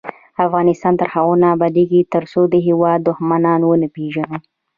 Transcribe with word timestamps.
افغانستان 0.45 0.93
تر 0.99 1.07
هغو 1.13 1.33
نه 1.41 1.47
ابادیږي، 1.55 2.01
ترڅو 2.13 2.41
د 2.49 2.55
هیواد 2.67 2.99
دښمنان 3.09 3.59
ونه 3.63 3.87
پیژنو. 3.95 4.37